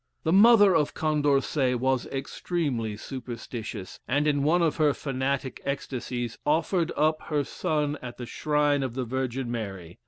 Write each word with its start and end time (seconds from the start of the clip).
The 0.23 0.33
mother 0.33 0.75
of 0.75 0.95
Condorcet 0.95 1.75
was 1.79 2.07
extremely 2.07 2.97
superstitious, 2.97 3.99
and 4.07 4.25
in 4.25 4.41
one 4.41 4.63
of 4.63 4.77
her 4.77 4.95
fanatic 4.95 5.61
ecstasies, 5.63 6.39
offered 6.43 6.91
up 6.97 7.21
her 7.27 7.43
son 7.43 7.99
at 8.01 8.17
the 8.17 8.25
shrine 8.25 8.81
of 8.81 8.95
the 8.95 9.05
Virgin 9.05 9.51
Mary. 9.51 9.99